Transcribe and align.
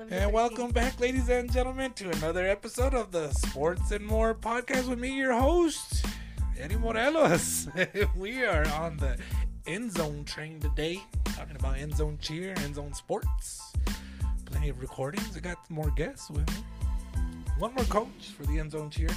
And 0.00 0.08
13. 0.08 0.32
welcome 0.32 0.70
back, 0.70 0.98
ladies 1.00 1.28
and 1.28 1.52
gentlemen, 1.52 1.92
to 1.94 2.08
another 2.10 2.46
episode 2.46 2.94
of 2.94 3.12
the 3.12 3.30
Sports 3.32 3.90
and 3.90 4.04
More 4.06 4.34
podcast 4.34 4.88
with 4.88 4.98
me, 4.98 5.16
your 5.16 5.34
host, 5.34 6.06
Eddie 6.58 6.76
Morelos. 6.76 7.68
we 8.16 8.42
are 8.42 8.66
on 8.68 8.96
the 8.96 9.18
N-Zone 9.66 10.24
train 10.24 10.60
today, 10.60 11.02
talking 11.24 11.56
about 11.56 11.76
N-Zone 11.76 12.18
cheer, 12.22 12.54
N-Zone 12.58 12.94
sports. 12.94 13.74
Plenty 14.46 14.70
of 14.70 14.80
recordings. 14.80 15.36
I 15.36 15.40
got 15.40 15.58
more 15.70 15.90
guests 15.90 16.30
with 16.30 16.48
me. 16.48 16.64
One 17.58 17.74
more 17.74 17.84
coach 17.84 18.30
for 18.36 18.44
the 18.44 18.58
N-Zone 18.60 18.88
cheer. 18.88 19.10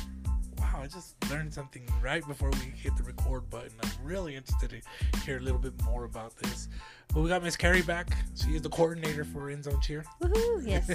Wow, 0.76 0.82
I 0.82 0.88
just 0.88 1.16
learned 1.30 1.54
something 1.54 1.88
right 2.04 2.26
before 2.28 2.50
we 2.50 2.58
hit 2.76 2.98
the 2.98 3.04
record 3.04 3.50
button. 3.50 3.72
I'm 3.82 3.90
really 4.04 4.36
interested 4.36 4.72
to 4.72 5.20
hear 5.22 5.38
a 5.38 5.40
little 5.40 5.60
bit 5.60 5.74
more 5.86 6.04
about 6.04 6.36
this. 6.38 6.68
But 7.14 7.22
we 7.22 7.30
got 7.30 7.44
Miss 7.44 7.56
Kerri 7.56 7.86
back. 7.86 8.10
She 8.36 8.56
is 8.56 8.62
the 8.62 8.70
coordinator 8.70 9.24
for 9.24 9.50
N-Zone 9.50 9.80
cheer. 9.80 10.04
Woohoo! 10.22 10.68
Yes. 10.68 10.92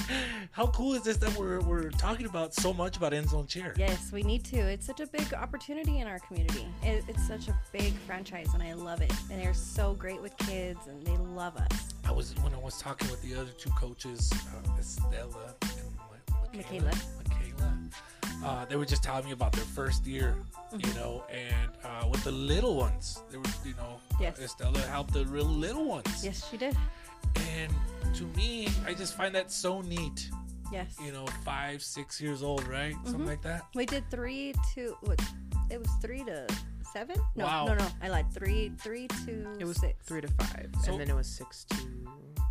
How 0.50 0.66
cool 0.68 0.94
is 0.94 1.02
this 1.02 1.18
that 1.18 1.36
we're, 1.36 1.60
we're 1.60 1.90
talking 1.90 2.26
about 2.26 2.52
so 2.52 2.72
much 2.72 2.96
about 2.96 3.12
N-Zone 3.12 3.46
cheer? 3.46 3.74
Yes, 3.76 4.10
we 4.10 4.24
need 4.24 4.44
to. 4.46 4.56
It's 4.56 4.86
such 4.86 4.98
a 4.98 5.06
big 5.06 5.32
opportunity 5.34 6.00
in 6.00 6.08
our 6.08 6.18
community. 6.18 6.66
It, 6.82 7.04
it's 7.06 7.24
such 7.28 7.46
a 7.46 7.56
big 7.70 7.92
franchise, 8.08 8.54
and 8.54 8.62
I 8.62 8.72
love 8.72 9.02
it. 9.02 9.12
And 9.30 9.40
they're 9.40 9.54
so 9.54 9.94
great 9.94 10.20
with 10.20 10.36
kids, 10.38 10.80
and 10.88 11.06
they 11.06 11.16
love 11.16 11.56
us. 11.56 11.94
I 12.04 12.10
was 12.10 12.34
when 12.42 12.52
I 12.52 12.58
was 12.58 12.78
talking 12.78 13.08
with 13.10 13.22
the 13.22 13.40
other 13.40 13.52
two 13.56 13.70
coaches, 13.70 14.32
uh, 14.32 14.78
Estella 14.80 15.54
and 15.62 15.96
Michaela. 16.52 16.90
Michaela. 16.90 17.15
Uh, 18.46 18.64
they 18.66 18.76
were 18.76 18.84
just 18.86 19.02
telling 19.02 19.24
me 19.24 19.32
about 19.32 19.50
their 19.52 19.64
first 19.64 20.06
year, 20.06 20.36
you 20.72 20.78
Mhm. 20.78 20.94
know, 20.94 21.24
and 21.28 21.70
uh, 21.84 22.06
with 22.08 22.22
the 22.22 22.30
little 22.30 22.76
ones, 22.76 23.20
they 23.30 23.38
were, 23.38 23.44
you 23.64 23.74
know, 23.74 23.98
Yes. 24.20 24.38
Estella 24.38 24.78
helped 24.82 25.12
the 25.12 25.24
real 25.26 25.44
little 25.44 25.84
ones. 25.84 26.24
Yes, 26.24 26.48
she 26.48 26.56
did. 26.56 26.76
And 27.34 27.72
to 28.14 28.24
me, 28.38 28.68
I 28.86 28.94
just 28.94 29.16
find 29.16 29.34
that 29.34 29.50
so 29.50 29.80
neat. 29.82 30.30
Yes. 30.72 30.94
You 31.04 31.10
know, 31.12 31.26
five, 31.44 31.82
six 31.82 32.20
years 32.20 32.42
old, 32.42 32.64
right? 32.68 32.94
Something 33.04 33.22
Mhm. 33.22 33.26
like 33.26 33.42
that. 33.42 33.66
We 33.74 33.84
did 33.84 34.08
three 34.10 34.54
to 34.74 34.96
what? 35.02 35.20
It 35.70 35.78
was 35.80 35.90
three 36.00 36.22
to 36.24 36.46
seven. 36.92 37.16
No, 37.34 37.44
Wow. 37.46 37.66
no, 37.66 37.74
no. 37.74 37.88
I 38.00 38.08
lied. 38.08 38.32
Three, 38.32 38.70
three 38.78 39.08
to 39.26 39.56
It 39.58 39.64
was 39.64 39.76
six. 39.78 40.06
three 40.06 40.20
to 40.20 40.28
five, 40.28 40.70
So- 40.84 40.92
and 40.92 41.00
then 41.00 41.10
it 41.10 41.14
was 41.16 41.26
six 41.28 41.64
to 41.70 41.76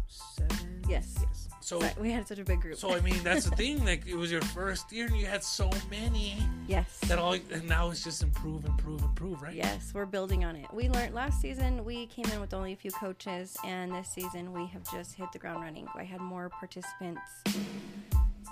seven. 0.07 0.74
Yes. 0.95 1.15
Yes. 1.19 1.49
So, 1.59 1.79
Sorry, 1.79 1.93
we 1.99 2.11
had 2.11 2.27
such 2.27 2.37
a 2.37 2.43
big 2.43 2.61
group. 2.61 2.77
so 2.77 2.93
I 2.95 3.01
mean, 3.01 3.19
that's 3.23 3.45
the 3.49 3.55
thing. 3.55 3.83
Like, 3.83 4.05
it 4.05 4.15
was 4.15 4.31
your 4.31 4.41
first 4.41 4.91
year, 4.91 5.07
and 5.07 5.17
you 5.17 5.25
had 5.25 5.43
so 5.43 5.67
many. 5.89 6.37
yes. 6.67 6.99
that 7.07 7.17
all 7.17 7.33
and 7.33 7.67
now 7.67 7.89
it's 7.89 8.03
just 8.03 8.21
improve 8.21 8.65
improve 8.65 9.01
improve 9.01 9.41
right 9.41 9.55
Yes, 9.55 9.91
we're 9.95 10.05
building 10.05 10.45
on 10.45 10.55
it. 10.55 10.67
We 10.71 10.89
learned 10.89 11.15
last 11.15 11.41
season 11.41 11.83
we 11.83 12.05
came 12.05 12.25
in 12.33 12.39
with 12.39 12.53
only 12.53 12.73
a 12.73 12.75
few 12.75 12.91
coaches, 12.91 13.57
and 13.65 13.91
this 13.93 14.09
season 14.09 14.53
we 14.53 14.67
have 14.67 14.83
just 14.91 15.15
hit 15.15 15.31
the 15.33 15.39
ground 15.39 15.61
running. 15.63 15.87
I 15.95 16.03
had 16.03 16.21
more 16.21 16.49
participants, 16.49 17.21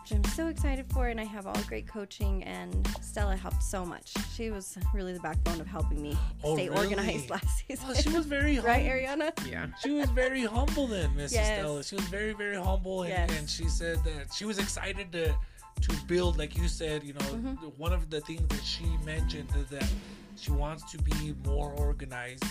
which 0.04 0.12
I'm 0.12 0.24
so 0.26 0.48
excited 0.50 0.86
for, 0.92 1.08
and 1.08 1.18
I 1.20 1.24
have 1.24 1.48
all 1.48 1.56
great 1.66 1.88
coaching. 1.88 2.44
And 2.44 2.86
Stella 3.02 3.38
helped 3.38 3.64
so 3.64 3.86
much. 3.86 4.14
She 4.36 4.50
was 4.52 4.78
really 4.94 5.14
the 5.14 5.20
backbone 5.22 5.62
of 5.62 5.68
helping 5.68 6.02
me 6.02 6.18
Oh, 6.44 6.56
stay 6.58 6.68
really? 6.68 6.84
organized 6.88 7.30
last 7.30 7.64
season. 7.66 7.88
well, 7.88 7.96
she 7.96 8.10
was 8.10 8.26
very 8.26 8.56
humble. 8.56 8.70
right, 8.72 8.86
Ariana? 8.86 9.50
Yeah. 9.50 9.68
she 9.82 9.92
was 9.92 10.10
very 10.10 10.44
humble 10.44 10.88
then 10.88 11.10
mrs 11.16 11.34
Yes. 11.34 11.60
stella 11.60 11.84
she 11.84 11.96
was 11.96 12.06
very 12.06 12.34
very 12.34 12.56
humble 12.58 13.04
and, 13.04 13.10
Yes. 13.12 13.40
and 13.40 13.50
she 13.50 13.68
said 13.70 14.04
that 14.04 14.34
she 14.36 14.46
was 14.46 14.60
excited 14.60 15.12
to 15.14 15.34
to 15.82 15.96
build 16.08 16.38
like 16.38 16.58
you 16.58 16.68
said 16.68 17.04
you 17.04 17.14
know 17.14 17.20
Mhm. 17.22 17.78
one 17.78 17.94
of 17.94 18.10
the 18.10 18.20
things 18.22 18.42
that 18.50 18.64
she 18.64 18.86
mentioned 19.06 19.50
is 19.58 19.68
that 19.70 19.90
she 20.36 20.52
wants 20.52 20.90
to 20.92 20.98
be 21.02 21.34
more 21.46 21.72
organized 21.74 22.44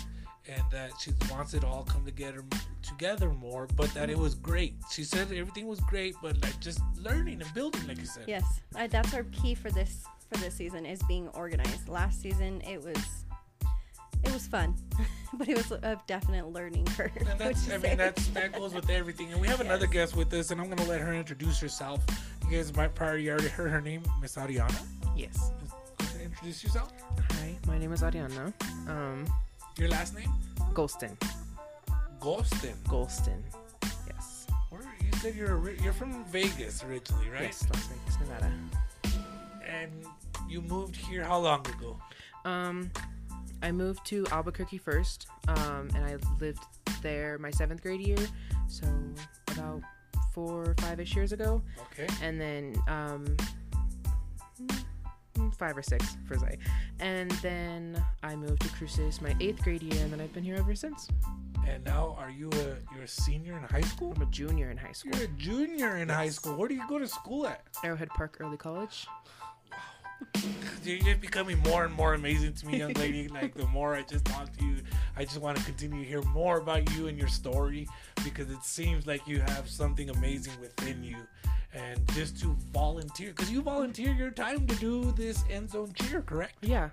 and 0.49 0.63
that 0.71 0.91
she 1.01 1.13
wants 1.31 1.55
it 1.55 1.61
to 1.61 1.67
all 1.67 1.85
come 1.85 2.05
together 2.05 2.45
together 2.83 3.31
more 3.31 3.69
but 3.77 3.93
that 3.95 4.11
it 4.11 4.19
was 4.19 4.35
great 4.35 4.75
she 4.91 5.05
said 5.05 5.31
everything 5.33 5.69
was 5.69 5.81
great 5.81 6.15
but 6.21 6.41
like 6.43 6.59
just 6.61 6.81
learning 6.97 7.41
and 7.41 7.55
building 7.55 7.87
like 7.87 7.99
you 7.99 8.07
said 8.07 8.25
Yes, 8.27 8.61
I, 8.75 8.87
that's 8.87 9.15
our 9.15 9.25
key 9.25 9.55
for 9.55 9.71
this 9.71 10.05
for 10.33 10.39
this 10.39 10.55
season 10.55 10.87
is 10.87 11.03
being 11.05 11.29
organized. 11.29 11.89
Last 11.89 12.21
season 12.21 12.61
it 12.63 12.83
was 12.83 12.97
it 14.25 14.33
was 14.33 14.47
fun, 14.47 14.75
but 15.35 15.49
it 15.49 15.57
was 15.57 15.73
a 15.73 16.01
definite 16.07 16.47
learning 16.49 16.85
curve. 16.87 17.11
And 17.17 17.39
that's, 17.39 17.69
I 17.69 17.73
would 17.73 17.83
mean, 17.83 17.91
say? 17.93 17.97
that's 17.97 18.27
that 18.29 18.53
goes 18.53 18.73
with 18.73 18.89
everything. 18.89 19.33
And 19.33 19.41
we 19.41 19.49
have 19.49 19.61
another 19.61 19.87
guest 19.87 20.17
with 20.17 20.33
us, 20.33 20.51
and 20.51 20.61
I'm 20.61 20.69
gonna 20.69 20.89
let 20.89 21.01
her 21.01 21.13
introduce 21.13 21.59
herself. 21.61 22.01
You 22.49 22.57
guys 22.57 22.75
might 22.75 22.95
probably 22.95 23.29
already 23.29 23.49
heard 23.49 23.71
her 23.71 23.81
name, 23.81 24.03
Miss 24.21 24.37
Ariana. 24.37 24.81
Yes. 25.17 25.51
Go 25.99 26.05
ahead 26.05 26.21
Introduce 26.23 26.63
yourself. 26.63 26.93
Hi, 27.33 27.57
my 27.67 27.79
name 27.79 27.93
is 27.93 28.03
Ariana. 28.03 28.53
Um, 28.89 29.27
Your 29.79 29.89
last 29.89 30.15
name? 30.17 30.31
Golston. 30.73 31.17
Golston. 32.21 32.75
Golston. 32.85 33.43
Yes. 34.07 34.47
Where 34.71 34.81
you 35.01 35.13
said 35.19 35.35
you're 35.35 35.71
you're 35.83 35.93
from 35.93 36.25
Vegas 36.27 36.85
originally, 36.85 37.29
right? 37.31 37.43
Yes, 37.43 37.67
Las 37.73 37.87
Vegas, 37.89 38.19
Nevada. 38.21 38.53
And 39.67 39.91
you 40.49 40.61
moved 40.61 40.97
here 40.97 41.25
how 41.25 41.39
long 41.39 41.61
ago? 41.67 41.99
Um, 42.45 42.91
I 43.63 43.73
moved 43.73 44.05
to 44.07 44.27
Albuquerque 44.31 44.79
first, 44.79 45.27
um, 45.49 45.89
and 45.95 46.05
I 46.05 46.17
lived 46.41 46.63
there 47.03 47.39
my 47.39 47.51
seventh 47.51 47.83
grade 47.83 48.01
year, 48.01 48.19
so 48.69 48.87
about 49.53 49.81
four 50.35 50.71
or 50.71 50.75
five-ish 50.81 51.15
years 51.15 51.33
ago, 51.33 51.63
Okay. 51.93 52.07
and 52.23 52.41
then 52.41 52.75
um, 52.89 53.37
five 55.59 55.77
or 55.77 55.83
six 55.83 56.17
for 56.27 56.37
say, 56.37 56.59
and 57.01 57.31
then 57.43 58.03
I 58.23 58.37
moved 58.37 58.63
to 58.63 58.69
Cruces 58.71 59.21
my 59.21 59.35
eighth 59.41 59.63
grade 59.63 59.83
year, 59.83 60.03
and 60.03 60.13
then 60.13 60.21
I've 60.21 60.33
been 60.33 60.45
here 60.45 60.57
ever 60.57 60.75
since. 60.75 61.09
And 61.67 61.85
now, 61.85 62.17
are 62.19 62.31
you 62.31 62.51
a 62.51 62.95
you're 62.95 63.05
a 63.05 63.09
senior 63.09 63.57
in 63.57 63.63
high 63.63 63.83
school? 63.83 64.13
I'm 64.17 64.23
a 64.23 64.27
junior 64.27 64.71
in 64.71 64.77
high 64.77 64.93
school. 64.93 65.13
You're 65.15 65.25
a 65.25 65.39
junior 65.39 65.97
in 65.99 66.09
high 66.09 66.31
school. 66.31 66.57
Where 66.57 66.69
do 66.69 66.75
you 66.75 66.87
go 66.89 66.99
to 66.99 67.07
school 67.07 67.47
at? 67.47 67.63
Arrowhead 67.85 68.09
Park 68.11 68.39
Early 68.41 68.57
College. 68.57 69.07
You're 70.85 71.17
becoming 71.17 71.59
more 71.61 71.85
and 71.85 71.95
more 71.95 72.15
amazing 72.15 72.55
to 72.55 72.67
me, 72.67 72.79
young 72.79 72.93
lady. 72.95 73.29
like 73.43 73.55
the 73.55 73.67
more 73.67 73.95
I 73.95 74.03
just 74.03 74.25
talk 74.25 74.57
to 74.59 74.65
you, 74.65 74.77
I 75.17 75.25
just 75.25 75.39
want 75.39 75.59
to 75.59 75.65
continue 75.65 76.03
to 76.03 76.09
hear 76.09 76.23
more 76.23 76.59
about 76.59 76.91
you 76.97 77.09
and 77.09 77.17
your 77.17 77.29
story 77.29 77.89
because 78.25 78.51
it 78.51 78.63
seems 78.65 79.07
like 79.07 79.27
you 79.27 79.41
have 79.41 79.69
something 79.69 80.11
amazing 80.11 80.55
within 80.61 81.03
you. 81.03 81.17
And 81.75 82.01
just 82.13 82.39
to 82.41 82.55
volunteer, 82.73 83.31
because 83.31 83.51
you 83.51 83.63
volunteer 83.63 84.13
your 84.13 84.31
time 84.31 84.67
to 84.67 84.75
do 84.77 85.11
this 85.13 85.43
N-Zone 85.51 85.93
cheer, 85.95 86.21
correct? 86.21 86.57
Yeah, 86.61 86.91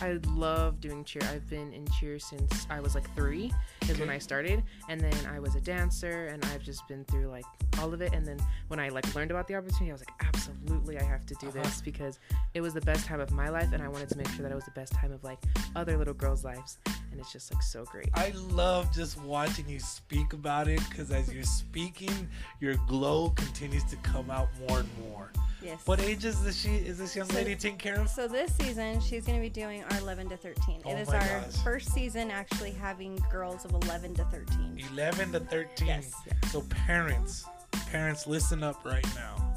I 0.00 0.18
love 0.28 0.80
doing 0.80 1.04
cheer. 1.04 1.22
I've 1.30 1.48
been 1.50 1.72
in 1.72 1.86
cheer 2.00 2.18
since 2.18 2.66
I 2.70 2.80
was 2.80 2.94
like 2.94 3.14
three, 3.14 3.52
is 3.88 3.98
when 3.98 4.08
I 4.08 4.18
started, 4.18 4.62
and 4.88 5.00
then 5.00 5.14
I 5.30 5.38
was 5.38 5.54
a 5.54 5.60
dancer, 5.60 6.28
and 6.28 6.42
I've 6.46 6.62
just 6.62 6.88
been 6.88 7.04
through 7.04 7.28
like 7.28 7.44
all 7.78 7.92
of 7.92 8.00
it. 8.00 8.14
And 8.14 8.26
then 8.26 8.38
when 8.68 8.80
I 8.80 8.88
like 8.88 9.14
learned 9.14 9.30
about 9.30 9.48
the 9.48 9.54
opportunity, 9.54 9.90
I 9.90 9.92
was 9.92 10.00
like, 10.00 10.14
ah, 10.22 10.31
absolutely, 10.48 10.98
I 10.98 11.02
have 11.04 11.24
to 11.26 11.34
do 11.36 11.48
Uh-huh. 11.48 11.62
this 11.62 11.80
because 11.80 12.18
it 12.54 12.60
was 12.60 12.74
the 12.74 12.80
best 12.80 13.06
time 13.06 13.20
of 13.20 13.30
my 13.30 13.48
life, 13.48 13.72
and 13.72 13.82
I 13.82 13.88
wanted 13.88 14.08
to 14.10 14.16
make 14.18 14.28
sure 14.28 14.42
that 14.42 14.52
it 14.52 14.54
was 14.54 14.64
the 14.64 14.70
best 14.72 14.92
time 14.92 15.12
of 15.12 15.22
like 15.24 15.38
other 15.76 15.96
little 15.96 16.14
girls' 16.14 16.44
lives, 16.44 16.78
and 17.10 17.20
it's 17.20 17.32
just 17.32 17.52
like 17.52 17.62
so 17.62 17.84
great. 17.84 18.08
I 18.14 18.30
love 18.50 18.92
just 18.92 19.20
watching 19.22 19.68
you 19.68 19.78
speak 19.80 20.32
about 20.32 20.68
it 20.68 20.80
because 20.88 21.10
as 21.10 21.32
you're 21.32 21.44
speaking, 21.44 22.28
your 22.60 22.74
glow 22.88 23.30
continues 23.30 23.84
to 23.84 23.96
come 23.96 24.30
out 24.30 24.48
more 24.68 24.80
and 24.80 24.88
more. 25.10 25.30
yes. 25.62 25.80
What 25.86 26.00
age 26.00 26.24
is 26.24 26.42
this 26.42 26.56
she 26.56 26.74
is 26.76 26.98
this 26.98 27.14
young 27.14 27.28
So- 27.28 27.34
lady 27.36 27.54
taking 27.56 27.78
care 27.78 28.00
of? 28.00 28.08
So 28.08 28.26
this 28.28 28.52
season, 28.56 29.00
she's 29.00 29.24
going 29.24 29.38
to 29.38 29.42
be 29.42 29.48
doing 29.50 29.84
our 29.84 29.98
11 29.98 30.28
to 30.30 30.36
13. 30.36 30.82
Oh 30.84 30.90
it 30.90 31.00
is 31.00 31.08
our 31.08 31.20
gosh. 31.20 31.56
first 31.62 31.92
season 31.92 32.30
actually 32.30 32.72
having 32.72 33.16
girls 33.30 33.64
of 33.64 33.72
11 33.72 34.14
to 34.16 34.24
13. 34.24 34.80
11 34.92 35.32
to 35.32 35.40
13. 35.40 35.86
Yes. 35.86 36.12
So 36.50 36.62
parents, 36.62 37.44
parents, 37.86 38.26
listen 38.26 38.62
up 38.64 38.84
right 38.84 39.06
now. 39.14 39.51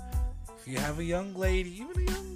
You 0.66 0.78
have 0.80 1.00
a 1.00 1.04
young 1.04 1.34
lady, 1.36 1.80
even 1.82 2.08
a 2.08 2.12
young 2.12 2.32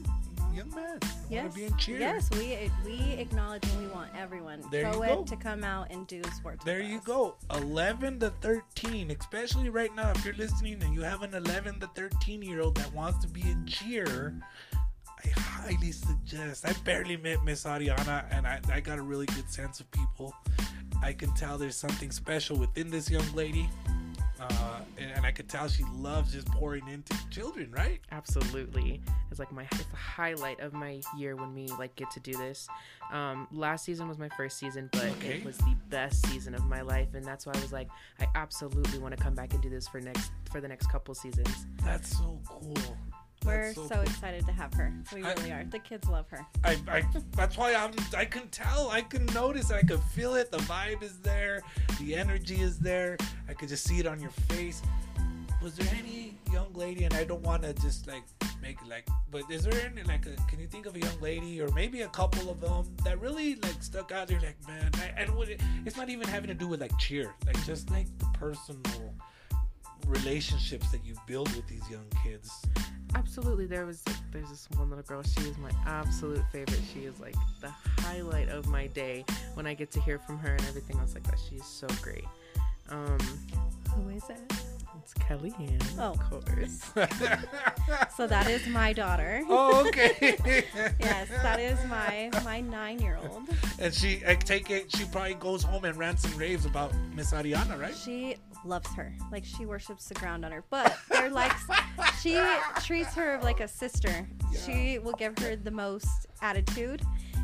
young 0.54 0.70
man, 0.76 1.00
Yes. 1.30 1.44
want 1.44 1.54
to 1.54 1.60
be 1.60 1.66
in 1.66 1.78
cheer. 1.78 2.00
Yes, 2.00 2.30
we 2.32 2.70
we 2.86 3.00
acknowledge 3.14 3.64
and 3.66 3.82
we 3.82 3.88
want 3.88 4.10
everyone 4.18 4.62
There 4.72 4.88
you 4.88 4.92
co-ed 4.94 5.16
go. 5.16 5.24
to 5.24 5.36
come 5.36 5.64
out 5.64 5.88
and 5.92 6.06
do 6.08 6.22
sports. 6.36 6.64
There 6.66 6.82
you 6.82 6.98
us. 6.98 7.04
go. 7.06 7.36
11 7.56 8.20
to 8.20 8.30
13, 8.42 9.12
especially 9.12 9.70
right 9.70 9.94
now 9.96 10.12
if 10.12 10.24
you're 10.26 10.34
listening 10.36 10.82
and 10.84 10.94
you 10.94 11.02
have 11.02 11.22
an 11.24 11.34
11 11.34 11.80
to 11.82 11.88
13 11.96 12.42
year 12.42 12.62
old 12.62 12.76
that 12.78 12.94
wants 12.94 13.20
to 13.24 13.28
be 13.28 13.42
in 13.42 13.66
cheer, 13.66 14.34
I 15.24 15.30
highly 15.40 15.92
suggest. 15.92 16.68
I 16.68 16.74
barely 16.84 17.18
met 17.18 17.44
Miss 17.44 17.64
Ariana 17.66 18.26
and 18.32 18.46
I, 18.48 18.60
I 18.72 18.80
got 18.80 18.98
a 19.00 19.04
really 19.04 19.28
good 19.28 19.50
sense 19.50 19.80
of 19.80 19.90
people. 19.92 20.34
I 21.02 21.14
can 21.14 21.34
tell 21.36 21.58
there's 21.58 21.76
something 21.78 22.12
special 22.12 22.58
within 22.58 22.90
this 22.90 23.10
young 23.10 23.30
lady. 23.34 23.70
And, 25.30 25.38
and 25.38 25.38
I 25.38 25.38
could 25.38 25.50
tell 25.50 25.68
she 25.68 25.84
loves 25.94 26.34
just 26.34 26.48
pouring 26.48 26.88
into 26.88 27.16
children, 27.30 27.72
right? 27.72 28.00
Absolutely, 28.12 29.02
it's 29.30 29.40
like 29.40 29.52
my 29.52 29.64
it's 29.72 29.86
the 29.86 29.96
highlight 29.96 30.60
of 30.60 30.74
my 30.74 31.02
year 31.18 31.36
when 31.36 31.54
we 31.54 31.68
like 31.68 31.96
get 31.96 32.10
to 32.12 32.20
do 32.20 32.34
this. 32.34 32.68
Um, 33.12 33.48
last 33.52 33.86
season 33.86 34.08
was 34.08 34.18
my 34.18 34.30
first 34.30 34.58
season, 34.58 34.90
but 34.92 35.06
Okay. 35.06 35.38
it 35.38 35.46
was 35.46 35.58
the 35.58 35.76
best 35.90 36.26
season 36.28 36.54
of 36.56 36.66
my 36.68 36.82
life, 36.82 37.14
and 37.14 37.24
that's 37.26 37.46
why 37.46 37.54
I 37.56 37.62
was 37.62 37.72
like, 37.74 37.90
I 38.20 38.28
absolutely 38.36 39.00
want 39.00 39.16
to 39.18 39.24
come 39.24 39.36
back 39.36 39.54
and 39.54 39.62
do 39.62 39.70
this 39.70 39.88
for 39.88 40.00
next 40.02 40.32
for 40.52 40.62
the 40.62 40.68
next 40.68 40.88
couple 40.92 41.14
seasons. 41.16 41.66
That's 41.84 42.18
so 42.18 42.40
cool. 42.48 42.74
We're 43.46 43.68
That's 43.74 43.76
so, 43.76 43.88
cool. 43.88 44.02
excited 44.02 44.46
to 44.48 44.52
have 44.52 44.74
her. 44.74 44.94
We 45.14 45.24
I- 45.24 45.32
really 45.34 45.52
are. 45.54 45.64
The 45.64 45.80
kids 45.80 46.10
love 46.10 46.28
her. 46.30 46.46
I, 46.66 46.78
I 46.90 47.04
that's 47.38 47.58
why 47.58 47.74
I'm 47.74 47.94
I 48.18 48.26
can 48.26 48.50
tell 48.50 48.90
I 48.90 49.02
can 49.02 49.26
notice 49.28 49.72
I 49.72 49.82
can 49.82 49.98
feel 49.98 50.36
it 50.36 50.52
the 50.52 50.58
vibe 50.58 51.02
is 51.04 51.20
there 51.20 51.62
the 52.02 52.16
energy 52.16 52.60
is 52.60 52.80
there 52.80 53.16
I 53.48 53.54
could 53.54 53.70
just 53.70 53.86
see 53.88 54.00
it 54.00 54.06
on 54.06 54.20
your 54.20 54.32
face 54.50 54.82
was 55.62 55.76
there 55.76 55.88
any 55.98 56.38
young 56.52 56.74
lady? 56.74 57.04
And 57.04 57.14
I 57.14 57.24
don't 57.24 57.42
want 57.42 57.64
to 57.64 57.74
just 57.74 58.08
like 58.08 58.24
make 58.62 58.78
like, 58.88 59.08
but 59.32 59.44
is 59.50 59.64
there 59.64 59.92
any 59.92 60.04
like? 60.04 60.26
A, 60.26 60.36
can 60.50 60.60
you 60.60 60.68
think 60.68 60.86
of 60.86 60.96
a 60.96 61.00
young 61.00 61.20
lady 61.22 61.62
or 61.62 61.70
maybe 61.70 62.02
a 62.02 62.10
couple 62.10 62.50
of 62.50 62.62
them 62.62 62.86
that 63.04 63.20
really 63.20 63.56
like 63.56 63.82
stuck 63.82 64.12
out 64.12 64.28
there? 64.28 64.40
Like, 64.40 64.58
man, 64.68 64.92
I, 64.96 65.22
and 65.22 65.36
what 65.36 65.50
it, 65.50 65.62
it's 65.86 65.98
not 65.98 66.10
even 66.10 66.28
having 66.28 66.48
to 66.48 66.54
do 66.54 66.68
with 66.68 66.82
like 66.82 66.98
cheer, 66.98 67.34
like 67.46 67.64
just 67.66 67.90
like 67.90 68.08
the 68.20 68.26
personal 68.34 69.14
relationships 70.08 70.92
that 70.92 71.06
you 71.06 71.16
build 71.28 71.54
with 71.56 71.68
these 71.68 71.88
young 71.90 72.06
kids. 72.24 72.52
Absolutely, 73.16 73.66
there 73.66 73.86
was 73.86 74.04
there's 74.32 74.50
this 74.50 74.68
one 74.76 74.90
little 74.90 75.04
girl. 75.04 75.24
She 75.24 75.42
is 75.42 75.58
my 75.58 75.72
absolute 75.86 76.44
favorite. 76.52 76.82
She 76.94 77.02
is 77.02 77.20
like 77.20 77.36
the 77.60 77.70
highlight 78.02 78.50
of 78.50 78.68
my 78.68 78.88
day 78.88 79.26
when 79.56 79.66
I 79.66 79.74
get 79.74 79.92
to 79.92 80.02
hear 80.02 80.20
from 80.20 80.38
her 80.40 80.54
and 80.54 80.66
everything 80.68 80.98
else 81.00 81.14
like 81.14 81.24
that. 81.24 81.40
She 81.50 81.56
is 81.56 81.66
so 81.66 81.88
great. 82.02 82.26
Um, 82.90 83.18
Who 83.96 84.10
is 84.10 84.24
it? 84.30 84.40
It's 85.02 85.14
Kellyanne, 85.16 85.82
Oh. 85.98 86.12
of 86.12 86.20
course. 86.30 86.92
So 88.16 88.28
that 88.28 88.50
is 88.50 88.68
my 88.68 88.92
daughter. 88.94 89.42
oh, 89.50 89.88
okay. 89.88 90.36
Yes, 91.00 91.28
that 91.42 91.60
is 91.60 91.78
my 91.86 92.30
my 92.44 92.60
nine 92.62 93.00
year 93.00 93.18
old. 93.24 93.44
and 93.80 93.94
she, 93.94 94.22
I 94.28 94.36
take 94.36 94.70
it, 94.70 94.94
she 94.96 95.06
probably 95.06 95.36
goes 95.36 95.64
home 95.64 95.86
and 95.86 95.98
rants 95.98 96.24
and 96.26 96.34
raves 96.36 96.66
about 96.66 96.94
Miss 97.16 97.32
Ariana, 97.32 97.80
right? 97.80 97.96
She 97.96 98.36
loves 98.66 98.94
her. 98.96 99.14
Like 99.32 99.46
she 99.46 99.66
worships 99.66 100.08
the 100.10 100.16
ground 100.16 100.44
on 100.46 100.52
her. 100.52 100.64
But 100.70 100.96
they're 101.10 101.30
like 101.30 101.54
she 102.22 102.38
treats 102.84 103.14
her 103.16 103.40
like 103.42 103.60
a 103.62 103.68
sister. 103.68 104.28
She 104.66 105.00
will 105.00 105.14
give 105.14 105.38
her 105.40 105.56
the 105.56 105.72
most 105.72 106.28
attitude. 106.42 107.02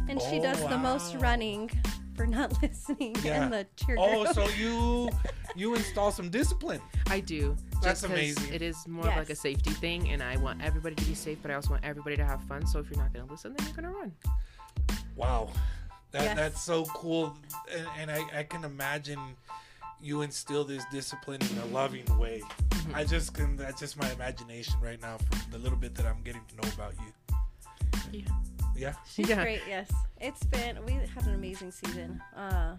And 0.09 0.21
she 0.21 0.39
Oh, 0.39 0.43
does 0.43 0.59
the 0.67 0.77
most 0.77 1.15
running 1.15 1.71
for 2.15 2.25
not 2.25 2.61
listening 2.61 3.15
Yeah. 3.23 3.45
in 3.45 3.51
the 3.51 3.67
cheer 3.75 3.95
Oh, 3.99 4.31
so 4.31 4.47
you 4.49 5.09
you 5.55 5.75
install 5.75 6.11
some 6.11 6.29
discipline. 6.29 6.81
I 7.07 7.19
do. 7.19 7.55
That's 7.81 8.01
just 8.01 8.01
'cause 8.03 8.11
amazing. 8.11 8.53
It 8.53 8.61
is 8.61 8.87
more 8.87 9.07
of 9.07 9.15
like 9.15 9.29
a 9.29 9.35
safety 9.35 9.71
thing, 9.71 10.09
and 10.09 10.21
I 10.23 10.37
want 10.37 10.61
everybody 10.61 10.95
to 10.95 11.05
be 11.05 11.15
safe, 11.15 11.37
but 11.41 11.51
I 11.51 11.53
also 11.55 11.71
want 11.71 11.85
everybody 11.85 12.15
to 12.17 12.25
have 12.25 12.41
fun. 12.43 12.65
So 12.67 12.79
if 12.79 12.89
you're 12.89 12.99
not 13.01 13.13
going 13.13 13.25
to 13.25 13.31
listen, 13.31 13.53
then 13.55 13.65
you're 13.67 13.75
going 13.75 13.93
to 13.93 13.99
run. 13.99 14.11
Wow, 15.15 15.49
that 16.11 16.23
Yes. 16.23 16.35
that's 16.37 16.61
so 16.61 16.85
cool, 16.85 17.35
and, 17.73 17.87
and 17.99 18.11
I 18.11 18.39
I 18.39 18.43
can 18.43 18.63
imagine 18.65 19.19
you 20.01 20.21
instill 20.21 20.63
this 20.65 20.83
discipline 20.91 21.41
in 21.41 21.57
a 21.59 21.65
loving 21.67 22.05
way. 22.19 22.41
Mm-hmm. 22.69 22.95
I 22.95 23.03
just 23.05 23.33
can. 23.33 23.55
That's 23.55 23.79
just 23.79 23.97
my 23.97 24.11
imagination 24.11 24.75
right 24.81 25.01
now 25.01 25.17
from 25.17 25.39
the 25.51 25.57
little 25.57 25.77
bit 25.77 25.95
that 25.95 26.05
I'm 26.05 26.21
getting 26.23 26.41
to 26.49 26.55
know 26.57 26.73
about 26.73 26.93
you. 26.99 27.13
Yeah. 28.11 28.27
Yeah. 28.75 28.93
She's 29.07 29.29
Yeah. 29.29 29.41
great, 29.43 29.61
yes. 29.67 29.91
It's 30.21 30.43
been 30.45 30.83
we 30.85 30.93
had 30.93 31.25
an 31.27 31.33
amazing 31.35 31.71
season. 31.71 32.21
Uh 32.35 32.75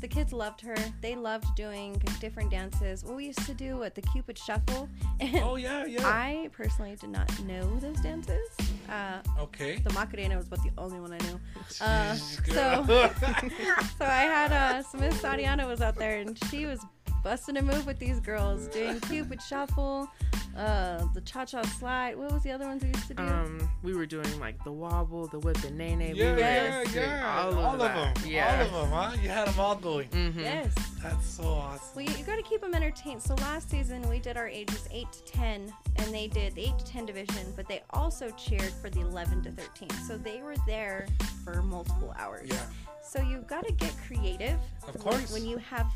the 0.00 0.08
kids 0.08 0.30
loved 0.32 0.60
her. 0.60 0.76
They 1.00 1.16
loved 1.16 1.46
doing 1.56 1.94
different 2.20 2.50
dances. 2.50 3.02
What 3.02 3.16
we 3.16 3.24
used 3.26 3.46
to 3.46 3.54
do 3.54 3.82
at 3.82 3.94
the 3.94 4.02
Cupid 4.02 4.36
Shuffle. 4.38 4.88
And 5.20 5.36
Oh 5.36 5.56
yeah, 5.56 5.86
yeah. 5.86 6.06
I 6.06 6.50
personally 6.52 6.96
did 6.96 7.08
not 7.10 7.28
know 7.44 7.64
those 7.80 7.98
dances. 8.00 8.46
Uh, 8.90 9.20
okay. 9.40 9.76
the 9.78 9.92
Macarena 9.94 10.36
was 10.36 10.46
about 10.48 10.62
the 10.62 10.70
only 10.78 11.00
one 11.00 11.12
I 11.12 11.18
knew. 11.26 11.40
Uh, 11.80 12.14
so- 12.14 12.84
So 13.98 14.04
I 14.04 14.24
had 14.36 14.52
uh, 14.52 14.82
so 14.82 14.98
Miss 14.98 15.22
Ariana 15.22 15.66
was 15.66 15.80
out 15.80 15.96
there 15.96 16.18
and 16.18 16.38
she 16.50 16.66
was 16.66 16.80
busting 17.24 17.56
a 17.56 17.62
move 17.62 17.86
with 17.86 17.98
these 17.98 18.20
girls, 18.20 18.68
doing 18.68 19.00
Cupid 19.00 19.40
Shuffle, 19.42 20.08
uh, 20.56 21.06
the 21.14 21.20
Cha 21.20 21.44
Cha 21.44 21.62
Slide. 21.62 22.16
What 22.16 22.32
was 22.32 22.42
the 22.42 22.50
other 22.52 22.66
ones 22.66 22.82
we 22.82 22.88
used 22.88 23.08
to 23.08 23.14
do? 23.14 23.22
Um, 23.22 23.68
we 23.82 23.94
were 23.94 24.06
doing 24.06 24.38
like 24.40 24.62
the 24.64 24.72
wobble, 24.72 25.26
the 25.28 25.38
whip, 25.38 25.62
and 25.64 25.76
nay 25.76 25.94
nay. 25.94 26.12
yeah, 26.14 26.34
we 26.34 26.40
yeah, 26.40 26.84
yeah. 26.94 27.42
All, 27.44 27.58
All, 27.58 27.74
of, 27.74 27.80
of 27.80 27.94
them. 27.94 28.14
Yeah. 28.30 28.66
All 28.72 28.82
of 28.82 28.90
them, 28.90 28.98
huh? 28.98 29.16
You 29.22 29.28
had 29.28 29.48
them 29.48 29.60
all 29.60 29.74
going. 29.76 30.08
Mhm. 30.08 30.36
yes. 30.40 30.74
That's 31.02 31.26
so 31.26 31.44
awesome. 31.44 31.80
Well, 31.94 32.04
you, 32.04 32.16
you 32.16 32.24
got 32.24 32.36
to 32.36 32.42
keep 32.42 32.60
them 32.62 32.74
entertained. 32.74 33.22
So 33.22 33.34
last 33.36 33.70
season 33.70 34.02
we 34.08 34.18
did 34.18 34.36
our 34.36 34.48
ages 34.48 34.88
8 34.90 35.06
to 35.12 35.22
10, 35.24 35.72
and 35.96 36.14
they 36.14 36.26
did 36.26 36.54
the 36.54 36.62
8 36.62 36.78
to 36.78 36.84
10 36.84 37.06
division, 37.06 37.52
but 37.54 37.68
they 37.68 37.82
also 37.90 38.30
cheered 38.30 38.72
for 38.82 38.90
the 38.90 39.00
11 39.00 39.42
to 39.44 39.50
13. 39.52 39.88
So 40.08 40.16
they 40.16 40.42
were 40.42 40.56
there 40.66 41.06
for 41.44 41.62
multiple 41.62 42.12
hours. 42.18 42.48
Yeah. 42.50 42.58
So 43.02 43.22
you've 43.22 43.46
got 43.46 43.64
to 43.66 43.72
get 43.72 43.94
creative. 44.08 44.58
Of 44.88 44.94
when- 44.94 45.02
course. 45.04 45.32
When 45.32 45.44
you 45.46 45.58
have 45.58 45.86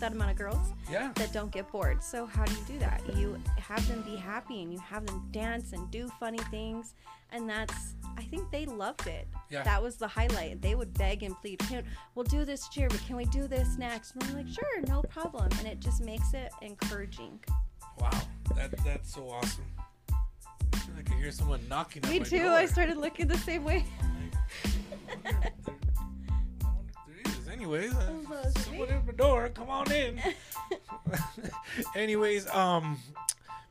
that 0.00 0.12
amount 0.12 0.30
of 0.32 0.36
girls 0.36 0.72
Yeah. 0.90 1.12
that 1.16 1.32
don't 1.32 1.50
get 1.52 1.70
bored. 1.70 2.02
So 2.02 2.26
how 2.26 2.44
do 2.44 2.52
you 2.52 2.64
do 2.66 2.78
that? 2.80 3.00
You 3.16 3.38
have 3.58 3.86
them 3.88 4.02
be 4.02 4.16
happy 4.16 4.62
and 4.62 4.72
you 4.72 4.78
have 4.80 5.06
them 5.06 5.28
dance 5.30 5.72
and 5.72 5.90
do 5.90 6.10
funny 6.18 6.38
things, 6.50 6.94
and 7.32 7.48
that's. 7.48 7.94
I 8.18 8.24
think 8.24 8.50
they 8.50 8.66
loved 8.66 9.06
it. 9.06 9.28
Yeah. 9.50 9.62
That 9.62 9.82
was 9.82 9.96
the 9.96 10.08
highlight. 10.08 10.60
They 10.60 10.74
would 10.74 10.92
beg 10.94 11.22
and 11.22 11.34
plead, 11.40 11.58
can, 11.60 11.84
"We'll 12.14 12.24
do 12.24 12.44
this 12.44 12.68
cheer, 12.68 12.88
but 12.88 13.00
can 13.06 13.16
we 13.16 13.24
do 13.26 13.46
this 13.46 13.78
next?" 13.78 14.12
And 14.14 14.22
we're 14.24 14.38
like, 14.38 14.48
"Sure, 14.48 14.80
no 14.88 15.02
problem." 15.02 15.48
And 15.58 15.66
it 15.66 15.78
just 15.80 16.02
makes 16.02 16.34
it 16.34 16.52
encouraging. 16.60 17.38
Wow. 17.98 18.10
That 18.56 18.72
that's 18.84 19.14
so 19.14 19.30
awesome. 19.30 19.64
I 20.72 20.76
feel 20.78 20.94
like 20.96 21.10
I 21.10 21.14
hear 21.14 21.30
someone 21.30 21.60
knocking 21.68 22.02
Me 22.08 22.18
too. 22.20 22.38
door. 22.40 22.50
I 22.52 22.66
started 22.66 22.96
looking 22.96 23.28
the 23.28 23.38
same 23.38 23.64
way. 23.64 23.84
Anyways, 27.60 27.94
uh, 27.94 28.12
is 28.46 28.56
it 28.56 28.58
someone 28.62 28.88
me? 28.88 28.94
at 28.94 29.06
the 29.06 29.12
door. 29.12 29.50
Come 29.50 29.68
on 29.68 29.92
in. 29.92 30.18
Anyways, 31.94 32.48
um, 32.48 32.96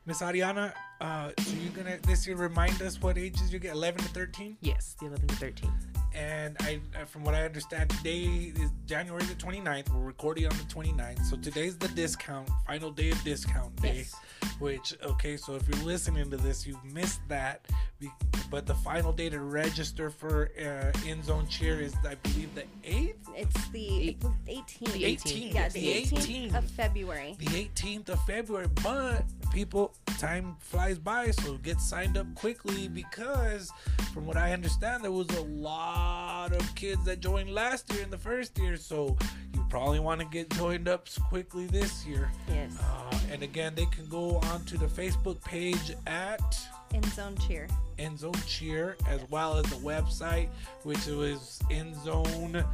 Miss 0.06 0.22
Ariana, 0.22 0.72
uh, 1.00 1.32
so 1.36 1.56
you're 1.56 1.72
gonna 1.72 1.98
this 2.06 2.24
year 2.24 2.36
remind 2.36 2.80
us 2.82 3.02
what 3.02 3.18
ages 3.18 3.52
you 3.52 3.58
get? 3.58 3.72
11 3.72 4.02
to 4.02 4.08
13. 4.10 4.58
Yes, 4.60 4.94
the 5.00 5.06
11 5.06 5.26
to 5.26 5.34
13. 5.34 5.72
And 6.14 6.56
I, 6.60 6.80
uh, 7.00 7.04
from 7.04 7.22
what 7.24 7.34
I 7.34 7.44
understand, 7.44 7.90
today 7.90 8.52
is 8.56 8.70
January 8.86 9.22
the 9.24 9.34
29th. 9.34 9.90
We're 9.94 10.00
recording 10.04 10.46
on 10.46 10.56
the 10.56 10.64
29th, 10.64 11.24
so 11.26 11.36
today's 11.36 11.78
the 11.78 11.88
discount, 11.88 12.48
final 12.66 12.90
day 12.90 13.10
of 13.10 13.22
discount 13.22 13.76
day. 13.80 13.98
Yes. 13.98 14.14
Which 14.58 14.94
okay, 15.04 15.36
so 15.36 15.54
if 15.54 15.66
you're 15.68 15.84
listening 15.86 16.28
to 16.30 16.36
this, 16.36 16.66
you've 16.66 16.82
missed 16.84 17.20
that. 17.28 17.66
Be- 18.00 18.10
But 18.50 18.66
the 18.66 18.74
final 18.74 19.12
day 19.12 19.28
to 19.30 19.38
register 19.40 20.10
for 20.10 20.50
uh, 20.58 20.90
N-Zone 21.06 21.46
cheer 21.46 21.80
is, 21.80 21.94
I 22.06 22.16
believe, 22.16 22.52
the 22.56 22.64
8th. 22.84 23.14
It's 23.36 23.68
the 23.68 24.16
18th. 24.48 24.92
The 24.92 25.02
18th. 25.04 25.54
Yeah, 25.54 25.68
The 25.68 25.80
the 25.80 25.86
18th, 26.02 26.50
18th. 26.50 26.58
of 26.58 26.64
February. 26.70 27.36
the 27.38 27.46
18th 27.46 28.08
of 28.08 28.24
February. 28.24 28.66
But 28.82 29.24
people, 29.52 29.94
time 30.20 30.54
flies 30.60 30.98
by, 30.98 31.30
so 31.30 31.56
get 31.58 31.80
signed 31.80 32.18
up 32.18 32.26
quickly 32.34 32.88
because, 32.88 33.72
from 34.12 34.26
what 34.26 34.36
I 34.36 34.52
understand, 34.52 35.02
there 35.02 35.10
was 35.10 35.28
a 35.30 35.42
lot 35.42 36.52
of 36.52 36.74
kids 36.74 37.02
that 37.06 37.20
joined 37.20 37.50
last 37.50 37.90
year 37.92 38.02
in 38.02 38.10
the 38.10 38.18
first 38.18 38.58
year. 38.58 38.76
So 38.76 39.16
you 39.54 39.64
probably 39.70 39.98
want 39.98 40.20
to 40.20 40.26
get 40.26 40.50
joined 40.50 40.88
up 40.88 41.08
quickly 41.30 41.66
this 41.66 42.04
year. 42.04 42.30
Yes. 42.48 42.76
Uh, 42.78 43.18
and 43.32 43.42
again, 43.42 43.74
they 43.74 43.86
can 43.86 44.06
go 44.08 44.36
onto 44.52 44.76
the 44.76 44.86
Facebook 44.86 45.42
page 45.42 45.92
at 46.06 46.60
N-Zone 46.92 47.36
cheer. 47.46 47.66
N-Zone 47.98 48.34
Cheer 48.46 48.96
as 49.08 49.20
well 49.30 49.56
as 49.56 49.64
the 49.66 49.76
website, 49.76 50.48
which 50.82 51.06
was 51.06 51.60
endzone 51.70 52.64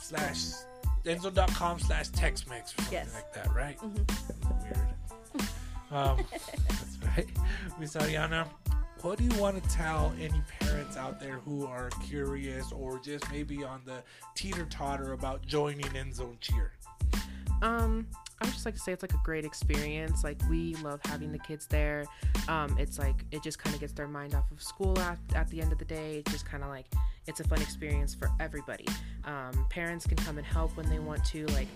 slash 0.00 0.38
endzone.com 1.04 1.78
slash 1.80 2.08
Tex-Mex 2.08 2.72
or 2.72 2.76
something 2.82 2.92
Yes. 2.92 3.14
like 3.14 3.32
that, 3.34 3.52
right? 3.54 3.76
Mhm. 3.78 4.51
Um, 5.92 6.24
that's 6.68 6.98
right. 7.16 7.28
Miss 7.78 7.94
Ariana, 7.94 8.46
what 9.02 9.18
do 9.18 9.24
you 9.24 9.40
want 9.40 9.62
to 9.62 9.68
tell 9.68 10.12
any 10.20 10.42
parents 10.60 10.96
out 10.96 11.20
there 11.20 11.40
who 11.44 11.66
are 11.66 11.90
curious 12.02 12.72
or 12.72 12.98
just 13.00 13.30
maybe 13.30 13.62
on 13.64 13.82
the 13.84 14.02
teeter 14.34 14.64
totter 14.66 15.12
about 15.12 15.46
joining 15.46 15.94
N-Zone 15.96 16.38
Cheer? 16.40 16.72
Um, 17.62 18.06
I 18.40 18.44
would 18.44 18.54
just 18.54 18.64
like 18.64 18.74
to 18.74 18.80
say 18.80 18.92
it's 18.92 19.02
like 19.02 19.14
a 19.14 19.20
great 19.22 19.44
experience. 19.44 20.24
Like 20.24 20.40
we 20.48 20.74
love 20.76 21.00
having 21.04 21.30
the 21.30 21.38
kids 21.38 21.66
there. 21.66 22.04
Um, 22.48 22.76
it's 22.78 22.98
like 22.98 23.24
it 23.30 23.42
just 23.42 23.58
kind 23.58 23.74
of 23.74 23.80
gets 23.80 23.92
their 23.92 24.08
mind 24.08 24.34
off 24.34 24.50
of 24.50 24.60
school 24.60 24.98
at, 24.98 25.18
at 25.34 25.48
the 25.48 25.60
end 25.60 25.72
of 25.72 25.78
the 25.78 25.84
day. 25.84 26.16
It's 26.18 26.32
just 26.32 26.44
kind 26.44 26.64
of 26.64 26.68
like 26.68 26.86
it's 27.26 27.38
a 27.38 27.44
fun 27.44 27.62
experience 27.62 28.14
for 28.14 28.30
everybody. 28.40 28.86
Um, 29.24 29.66
parents 29.70 30.06
can 30.06 30.16
come 30.16 30.38
and 30.38 30.46
help 30.46 30.76
when 30.76 30.88
they 30.88 30.98
want 30.98 31.24
to. 31.26 31.46
Like 31.48 31.68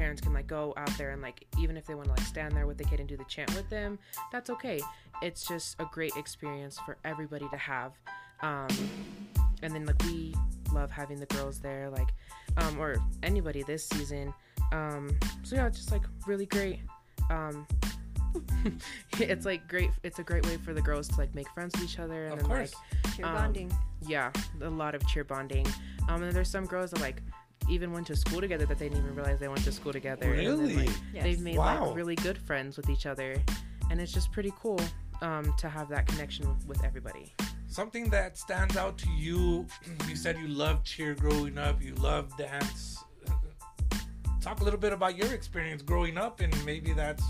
parents 0.00 0.22
can 0.22 0.32
like 0.32 0.46
go 0.46 0.72
out 0.78 0.88
there 0.96 1.10
and 1.10 1.20
like 1.20 1.44
even 1.58 1.76
if 1.76 1.84
they 1.86 1.94
want 1.94 2.06
to 2.06 2.14
like 2.14 2.26
stand 2.26 2.56
there 2.56 2.66
with 2.66 2.78
the 2.78 2.84
kid 2.84 3.00
and 3.00 3.08
do 3.08 3.16
the 3.18 3.24
chant 3.24 3.54
with 3.54 3.68
them, 3.68 3.98
that's 4.32 4.48
okay. 4.48 4.80
It's 5.20 5.46
just 5.46 5.76
a 5.78 5.84
great 5.92 6.16
experience 6.16 6.78
for 6.86 6.96
everybody 7.04 7.46
to 7.50 7.56
have. 7.58 7.92
Um, 8.40 8.68
and 9.62 9.74
then 9.74 9.84
like 9.84 10.02
we 10.04 10.34
love 10.72 10.90
having 10.90 11.20
the 11.20 11.26
girls 11.26 11.58
there 11.60 11.90
like 11.90 12.08
um 12.56 12.78
or 12.80 12.96
anybody 13.22 13.62
this 13.64 13.84
season 13.86 14.32
um 14.72 15.10
so 15.42 15.56
yeah 15.56 15.66
it's 15.66 15.76
just 15.78 15.90
like 15.92 16.02
really 16.26 16.46
great 16.46 16.78
um 17.28 17.66
it's 19.18 19.44
like 19.44 19.66
great 19.68 19.90
it's 20.04 20.18
a 20.20 20.22
great 20.22 20.46
way 20.46 20.56
for 20.56 20.72
the 20.72 20.80
girls 20.80 21.08
to 21.08 21.16
like 21.18 21.34
make 21.34 21.48
friends 21.50 21.74
with 21.74 21.84
each 21.90 21.98
other 21.98 22.24
and 22.26 22.34
Of 22.34 22.38
then 22.40 22.48
course. 22.48 22.72
like 23.04 23.14
Cheer 23.16 23.26
Um, 23.26 23.34
bonding. 23.34 23.72
yeah 24.06 24.30
a 24.62 24.70
lot 24.70 24.94
of 24.94 25.04
cheer 25.08 25.24
bonding 25.24 25.66
um 26.08 26.22
and 26.22 26.32
there's 26.32 26.48
some 26.48 26.64
girls 26.66 26.92
that 26.92 27.00
like 27.00 27.20
even 27.70 27.92
went 27.92 28.06
to 28.08 28.16
school 28.16 28.40
together 28.40 28.66
that 28.66 28.78
they 28.78 28.88
didn't 28.88 29.04
even 29.04 29.14
realize 29.14 29.38
they 29.38 29.48
went 29.48 29.64
to 29.64 29.72
school 29.72 29.92
together 29.92 30.26
and 30.32 30.38
then, 30.46 30.58
Really? 30.58 30.76
like, 30.86 30.90
Yes. 31.14 31.22
they've 31.24 31.40
made 31.40 31.56
Wow. 31.56 31.86
like 31.86 31.96
really 31.96 32.16
good 32.16 32.36
friends 32.38 32.76
with 32.76 32.88
each 32.90 33.06
other 33.06 33.36
and 33.90 34.00
it's 34.00 34.12
just 34.12 34.30
pretty 34.32 34.52
cool 34.60 34.80
um 35.22 35.54
to 35.58 35.68
have 35.68 35.88
that 35.88 36.06
connection 36.06 36.48
with, 36.48 36.66
with 36.66 36.84
everybody 36.84 37.32
Something 37.68 38.10
that 38.10 38.36
stands 38.36 38.76
out 38.76 38.98
to 38.98 39.08
you, 39.10 39.64
you 40.08 40.16
said 40.16 40.36
you 40.38 40.48
loved 40.48 40.84
cheer 40.84 41.14
growing 41.14 41.56
up, 41.56 41.80
you 41.80 41.94
loved 41.94 42.36
dance. 42.36 42.98
Talk 44.40 44.60
a 44.60 44.64
little 44.64 44.80
bit 44.80 44.92
about 44.92 45.16
your 45.16 45.32
experience 45.32 45.80
growing 45.80 46.18
up, 46.18 46.40
and 46.40 46.52
maybe 46.64 46.92
that's 46.92 47.22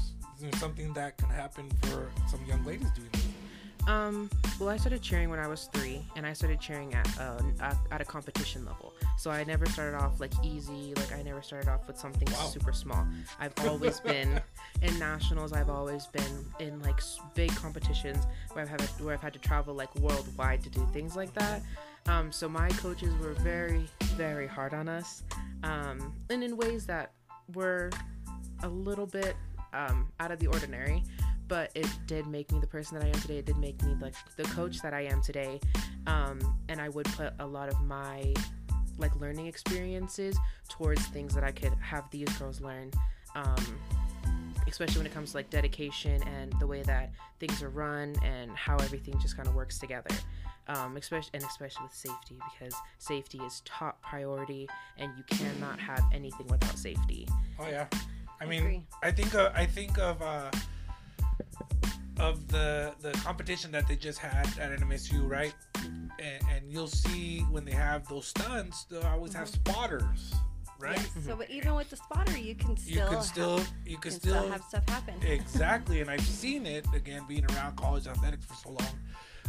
something 0.55 0.95
that 0.95 1.19
can 1.19 1.29
happen 1.29 1.69
for 1.83 2.09
some 2.31 2.43
young 2.47 2.65
ladies 2.65 2.91
doing 2.93 3.09
this? 3.13 3.27
Um, 3.87 4.31
well, 4.59 4.69
I 4.69 4.77
started 4.77 5.03
cheering 5.03 5.31
when 5.31 5.39
I 5.39 5.49
was 5.49 5.69
three, 5.73 6.03
and 6.15 6.27
I 6.27 6.33
started 6.33 6.61
cheering 6.61 6.95
at 6.95 7.09
uh, 7.19 7.41
at, 7.61 7.77
at 7.91 8.01
a 8.01 8.05
competition 8.05 8.65
level. 8.65 8.93
So 9.19 9.31
I 9.31 9.43
never 9.45 9.67
started 9.67 9.97
off 9.97 10.21
like 10.21 10.33
easy. 10.45 10.93
Like 10.97 11.13
I 11.13 11.23
never 11.23 11.43
started 11.43 11.69
off 11.69 11.87
with 11.87 11.99
something 11.99 12.29
Wow. 12.33 12.47
super 12.47 12.73
small. 12.73 13.07
I've 13.41 13.53
always 13.67 13.99
been 14.13 14.41
in 14.83 14.99
nationals. 14.99 15.53
I've 15.53 15.71
always 15.71 16.07
been 16.07 16.45
in 16.59 16.81
like 16.83 17.01
big 17.35 17.55
competitions 17.57 18.25
where 18.53 18.63
I've 18.63 18.69
had 18.71 18.81
where 19.03 19.15
I've 19.15 19.23
had 19.23 19.33
to 19.33 19.39
travel 19.39 19.75
like 19.75 19.95
worldwide 19.97 20.63
to 20.65 20.71
do 20.71 20.87
things 20.93 21.17
like 21.17 21.33
that. 21.35 21.63
Um, 22.07 22.31
so 22.33 22.49
my 22.49 22.69
coaches 22.71 23.15
were 23.21 23.33
very 23.35 23.89
very 24.17 24.47
hard 24.47 24.75
on 24.75 24.89
us, 24.89 25.23
um, 25.65 26.13
and 26.29 26.43
in 26.45 26.57
ways 26.57 26.87
that 26.87 27.13
were 27.55 27.91
a 28.63 28.69
little 28.69 29.07
bit 29.07 29.37
um, 29.73 30.09
out 30.21 30.31
of 30.31 30.39
the 30.39 30.47
ordinary 30.47 31.03
but 31.51 31.73
it 31.75 31.89
did 32.07 32.29
make 32.29 32.51
me 32.53 32.61
the 32.61 32.67
person 32.67 32.97
that 32.97 33.05
I 33.05 33.09
am 33.09 33.21
today. 33.21 33.39
It 33.39 33.47
did 33.47 33.59
make 33.59 33.83
me 33.83 33.97
like 34.01 34.15
the 34.37 34.45
coach 34.45 34.81
that 34.83 34.95
I 34.95 35.01
am 35.01 35.21
today. 35.21 35.61
Um, 36.07 36.39
and 36.69 36.81
I 36.81 36.89
would 36.89 37.07
put 37.07 37.35
a 37.41 37.47
lot 37.47 37.69
of 37.69 37.79
my 37.83 38.33
like 38.99 39.15
learning 39.21 39.47
experiences 39.47 40.39
towards 40.69 41.05
things 41.09 41.35
that 41.35 41.43
I 41.43 41.51
could 41.51 41.73
have 41.81 42.09
these 42.13 42.29
girls 42.39 42.61
learn. 42.61 42.93
Um, 43.35 43.81
especially 44.69 44.99
when 44.99 45.07
it 45.07 45.13
comes 45.13 45.33
to 45.33 45.39
like 45.39 45.51
dedication 45.51 46.23
and 46.23 46.55
the 46.61 46.67
way 46.69 46.83
that 46.83 47.11
things 47.41 47.65
are 47.65 47.69
run 47.69 48.15
and 48.23 48.53
how 48.53 48.77
everything 48.77 49.19
just 49.19 49.37
kind 49.37 49.49
of 49.49 49.57
works 49.57 49.81
together. 49.81 50.15
Um, 50.69 50.97
especially 50.97 51.31
and 51.35 51.43
especially 51.43 51.83
with 51.83 51.95
safety 51.95 52.39
because 52.53 52.75
safety 52.99 53.39
is 53.39 53.61
top 53.65 54.01
priority 54.03 54.69
and 54.99 55.11
you 55.17 55.25
cannot 55.25 55.81
have 55.81 56.05
anything 56.13 56.47
without 56.47 56.79
safety. 56.79 57.27
Oh 57.59 57.67
yeah, 57.69 57.89
I 58.41 58.45
I 58.45 58.47
mean, 58.47 58.61
agree. 58.61 58.83
I 59.03 59.11
think 59.11 59.35
uh, 59.35 59.51
I 59.53 59.67
think 59.67 59.99
of 59.99 60.23
uh, 60.23 60.53
of 62.19 62.49
the 62.49 62.93
the 63.01 63.13
competition 63.13 63.71
that 63.73 63.89
they 63.89 63.97
just 63.97 64.19
had 64.19 64.47
at 64.59 64.79
NMSU, 64.79 65.29
right? 65.29 65.55
And, 66.19 66.43
and 66.53 66.71
you'll 66.71 66.87
see 66.87 67.41
when 67.51 67.65
they 67.65 67.73
have 67.73 68.07
those 68.09 68.27
stunts, 68.27 68.85
they'll 68.85 69.03
always 69.03 69.33
have 69.33 69.51
mm-hmm. 69.51 69.71
spotters, 69.71 70.35
right? 70.79 70.97
Yes. 70.97 71.25
So, 71.25 71.37
but 71.37 71.47
mm-hmm. 71.49 71.57
even 71.57 71.75
with 71.75 71.89
the 71.89 71.97
spotter, 71.97 72.37
you 72.37 72.55
can 72.55 72.77
still 72.77 73.05
You 73.05 73.17
can 73.17 73.23
still 73.23 73.59
have, 73.59 73.73
you 73.87 73.97
can 73.97 74.11
can 74.11 74.21
still, 74.21 74.35
still 74.35 74.51
have 74.51 74.63
stuff 74.65 74.89
happen. 74.89 75.15
exactly, 75.27 76.01
and 76.03 76.11
I've 76.11 76.21
seen 76.21 76.67
it 76.67 76.85
again 76.95 77.23
being 77.27 77.47
around 77.53 77.77
college 77.77 78.07
athletics 78.07 78.45
for 78.45 78.55
so 78.55 78.69
long. 78.71 78.99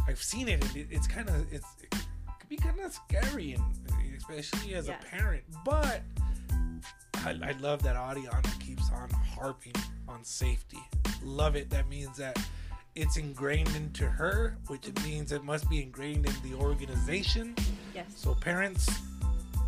I've 0.08 0.22
seen 0.22 0.48
it, 0.48 0.64
and 0.64 0.76
it, 0.76 0.86
it's 0.90 1.06
kind 1.06 1.28
of 1.28 1.52
it's 1.52 1.66
it 1.82 1.90
could 1.90 2.48
be 2.48 2.56
kind 2.56 2.80
of 2.80 2.92
scary, 2.92 3.52
and 3.52 4.16
especially 4.16 4.74
as 4.74 4.88
Yes. 4.88 5.02
a 5.02 5.16
parent. 5.16 5.42
But 5.64 6.02
I, 7.24 7.30
I 7.42 7.52
love 7.60 7.82
that 7.82 7.96
Ariana 7.96 8.60
keeps 8.60 8.90
on 8.90 9.10
harping 9.10 9.74
on 10.08 10.24
safety. 10.24 10.78
Love 11.22 11.56
it. 11.56 11.70
That 11.70 11.88
means 11.88 12.16
that 12.18 12.38
it's 12.94 13.16
ingrained 13.16 13.74
into 13.76 14.06
her, 14.06 14.56
which 14.66 14.88
it 14.88 15.02
means 15.04 15.32
it 15.32 15.44
must 15.44 15.68
be 15.70 15.82
ingrained 15.82 16.26
in 16.26 16.34
the 16.50 16.56
organization. 16.56 17.54
Yes. 17.94 18.06
So 18.16 18.34
parents, 18.34 18.90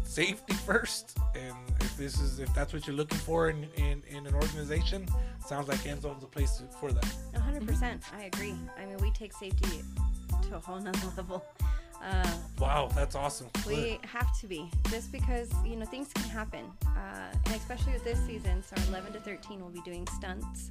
safety 0.03 0.55
first, 0.55 1.17
and 1.35 1.57
if 1.81 1.97
this 1.97 2.21
is 2.21 2.39
if 2.41 2.53
that's 2.55 2.73
what 2.73 2.87
you're 2.87 2.97
looking 2.97 3.19
for 3.19 3.51
in 3.51 3.65
in, 3.77 4.03
in 4.09 4.27
an 4.27 4.35
organization, 4.35 5.07
sounds 5.47 5.69
like 5.69 5.87
N-Zone's 5.87 6.23
a 6.23 6.27
place 6.27 6.63
for 6.81 6.93
that. 6.93 7.07
Hundred 7.41 7.67
percent. 7.67 8.03
I 8.17 8.25
agree. 8.25 8.55
I 8.81 8.85
mean, 8.87 8.99
we 8.99 9.11
take 9.13 9.33
safety 9.33 9.83
to 10.49 10.57
a 10.57 10.59
whole 10.59 10.81
nother 10.81 10.99
level. 11.17 11.45
Uh, 12.05 12.31
Wow, 12.59 12.89
that's 12.95 13.17
awesome. 13.17 13.49
we 13.67 13.99
have 14.03 14.39
to 14.41 14.47
be 14.47 14.71
just 14.91 15.11
because 15.11 15.51
you 15.65 15.75
know 15.77 15.87
things 15.87 16.13
can 16.15 16.29
happen, 16.31 16.65
uh, 16.87 17.33
and 17.47 17.55
especially 17.55 17.93
with 17.95 18.05
this 18.05 18.19
season. 18.27 18.63
So, 18.63 18.77
11 18.89 19.13
to 19.15 19.21
13 19.21 19.61
will 19.61 19.71
be 19.71 19.81
doing 19.81 20.07
stunts. 20.17 20.71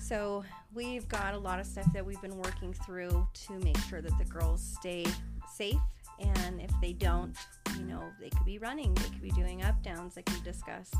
So 0.00 0.44
we've 0.74 1.08
got 1.08 1.34
a 1.34 1.38
lot 1.38 1.60
of 1.60 1.66
stuff 1.66 1.86
that 1.92 2.04
we've 2.04 2.20
been 2.20 2.36
working 2.36 2.72
through 2.84 3.28
to 3.46 3.52
make 3.60 3.78
sure 3.78 4.00
that 4.02 4.16
the 4.18 4.24
girls 4.24 4.60
stay 4.60 5.06
safe. 5.54 5.78
And 6.18 6.60
if 6.60 6.70
they 6.80 6.92
don't, 6.92 7.36
you 7.78 7.84
know, 7.84 8.02
they 8.20 8.28
could 8.28 8.44
be 8.44 8.58
running, 8.58 8.92
they 8.94 9.04
could 9.04 9.22
be 9.22 9.30
doing 9.30 9.62
up 9.62 9.80
downs, 9.82 10.16
like 10.16 10.28
we 10.30 10.40
discussed. 10.40 10.96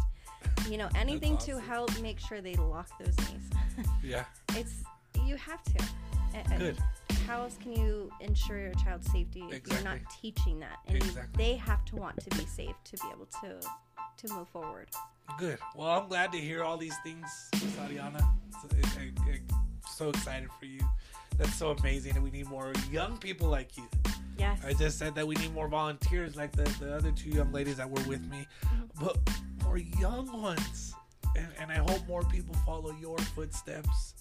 You 0.69 0.79
know, 0.79 0.89
anything 0.95 1.37
to 1.39 1.59
help 1.59 1.91
make 2.01 2.21
sure 2.21 2.41
they 2.41 2.55
lock 2.55 2.89
those 2.99 3.17
knees. 3.19 3.51
yeah, 4.03 4.25
it's 4.55 4.75
you 5.27 5.37
have 5.37 5.63
to. 5.65 5.85
Good. 6.59 6.77
How 7.27 7.43
else 7.43 7.57
can 7.63 7.73
you 7.73 8.11
ensure 8.21 8.59
your 8.59 8.75
child's 8.75 9.11
safety 9.11 9.45
if 9.51 9.67
you're 9.69 9.83
not 9.83 9.99
teaching 10.21 10.61
that? 10.61 10.79
And 10.87 10.97
Exactly. 10.97 11.45
they 11.45 11.57
have 11.57 11.85
to 11.87 11.97
want 11.97 12.19
to 12.21 12.31
be 12.37 12.47
safe 12.47 12.75
to 12.85 12.97
be 12.97 13.09
able 13.13 13.27
to 13.43 13.61
to 14.17 14.35
move 14.35 14.49
forward. 14.49 14.89
Good. 15.39 15.59
Well, 15.77 15.89
I'm 15.89 16.09
glad 16.09 16.33
to 16.33 16.39
hear 16.39 16.63
all 16.63 16.77
these 16.77 16.97
things, 17.05 17.49
Miss 17.55 17.77
Ariana. 17.77 18.21
So, 18.61 18.69
I, 18.75 19.01
I, 19.01 19.31
I'm 19.31 19.43
so 19.89 20.11
excited 20.11 20.49
for 20.59 20.67
you. 20.67 20.81
That's 21.39 21.55
so 21.55 21.71
amazing, 21.71 22.17
and 22.17 22.25
we 22.25 22.31
need 22.31 22.49
more 22.49 22.73
young 22.91 23.17
people 23.17 23.49
like 23.49 23.77
you. 23.77 23.89
Yes. 24.39 24.61
I 24.65 24.73
just 24.73 24.99
said 24.99 25.15
that 25.15 25.27
we 25.27 25.37
need 25.37 25.55
more 25.55 25.69
volunteers 25.69 26.37
like 26.37 26.53
the, 26.53 26.65
the 26.81 26.95
other 26.95 27.13
two 27.13 27.31
young 27.31 27.53
ladies 27.53 27.77
that 27.77 27.89
were 27.89 28.03
with 28.09 28.27
me, 28.29 28.47
mm-hmm. 28.65 29.05
but 29.05 29.19
more 29.65 29.79
young 29.79 30.43
ones. 30.43 30.95
And, 31.37 31.49
and 31.61 31.71
I 31.71 31.77
hope 31.77 32.07
more 32.09 32.25
people 32.25 32.55
follow 32.67 32.95
your 33.01 33.19
footsteps 33.19 34.15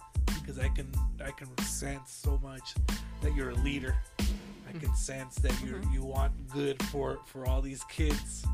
because 0.50 0.64
I 0.64 0.70
can 0.70 0.92
I 1.24 1.32
can 1.32 1.56
sense 1.60 2.12
so 2.12 2.40
much 2.42 2.74
that 3.22 3.36
you're 3.36 3.52
a 3.52 3.56
leader. 3.56 3.96
I 4.68 4.78
can 4.80 4.96
sense 4.96 5.36
that 5.36 5.54
you 5.64 5.76
are 5.76 5.82
you 5.94 6.04
want 6.04 6.32
good 6.50 6.82
for 6.84 7.20
for 7.26 7.46
all 7.46 7.62
these 7.62 7.84
kids. 7.84 8.46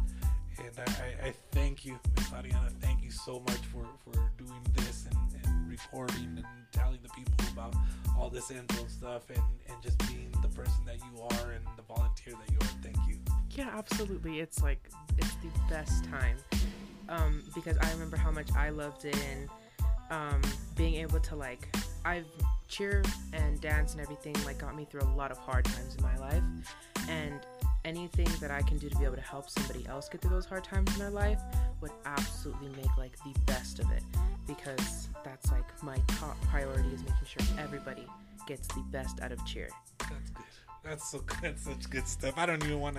And 0.58 0.72
I, 0.78 1.28
I, 1.28 1.34
thank 1.52 1.86
you, 1.86 2.00
Miss 2.16 2.30
Ariana. 2.30 2.72
Thank 2.80 3.04
you 3.04 3.12
so 3.12 3.44
much 3.46 3.58
for, 3.58 3.86
for 4.06 4.14
doing 4.38 4.62
this 4.74 5.06
and, 5.06 5.46
and 5.46 5.70
recording 5.70 6.32
and 6.38 6.46
telling 6.72 7.00
the 7.04 7.10
people 7.10 7.34
about 7.52 7.76
all 8.18 8.30
this 8.30 8.52
info 8.52 8.88
stuff 8.88 9.30
and, 9.30 9.44
and 9.68 9.82
just 9.84 9.98
being 10.08 10.34
the 10.42 10.48
person 10.48 10.86
that 10.86 10.96
you 10.96 11.22
are 11.22 11.52
and 11.52 11.66
the 11.76 11.84
volunteer 11.94 12.34
that 12.34 12.52
you 12.52 12.58
are. 12.62 12.82
Thank 12.82 12.96
you. 13.06 13.18
Yeah, 13.52 13.70
absolutely. 13.74 14.40
It's 14.40 14.64
like 14.64 14.90
it's 15.18 15.36
the 15.36 15.50
best 15.70 16.06
time 16.06 16.38
um, 17.10 17.44
because 17.54 17.78
I 17.78 17.92
remember 17.92 18.16
how 18.16 18.32
much 18.32 18.48
I 18.56 18.70
loved 18.70 19.04
it 19.04 19.18
and 19.30 19.50
um, 20.12 20.42
being 20.76 20.96
able 20.96 21.20
to 21.20 21.36
like 21.36 21.76
I've 22.04 22.26
cheer 22.68 23.04
and 23.34 23.62
dance 23.62 23.94
and 23.94 24.02
everything 24.02 24.36
like 24.46 24.58
got 24.58 24.76
me 24.76 24.86
through 24.86 25.02
a 25.02 25.14
lot 25.16 25.32
of 25.32 25.38
hard 25.38 25.66
times 25.66 25.96
in 25.96 26.04
my 26.04 26.18
life 26.18 26.44
and 27.08 27.40
anything 27.84 28.28
that 28.42 28.50
I 28.50 28.62
can 28.64 28.78
do 28.78 28.90
to 28.90 28.98
be 28.98 29.06
able 29.06 29.16
to 29.16 29.22
help 29.22 29.50
somebody 29.50 29.86
else 29.88 30.10
get 30.10 30.22
through 30.22 30.32
those 30.32 30.46
hard 30.46 30.64
times 30.64 30.92
in 30.94 31.00
their 31.00 31.12
life 31.12 31.40
would 31.82 31.92
absolutely 32.06 32.70
make 32.70 32.98
like 32.98 33.16
the 33.24 33.40
best 33.46 33.80
of 33.80 33.90
it 33.92 34.04
because 34.48 35.10
that's 35.24 35.52
like 35.52 35.84
my 35.84 35.98
top 36.08 36.40
priority 36.50 36.90
is 36.90 37.02
making 37.02 37.16
sure 37.26 37.60
everybody 37.60 38.08
gets 38.48 38.68
the 38.70 38.84
best 38.92 39.22
out 39.22 39.32
of 39.32 39.44
cheer. 39.46 39.70
That's 40.10 40.30
good. 40.32 40.46
That's 40.84 41.10
so. 41.12 41.24
That's 41.42 41.64
such 41.64 41.90
good 41.90 42.08
stuff. 42.08 42.36
I 42.38 42.46
don't 42.46 42.64
even 42.64 42.80
want 42.80 42.98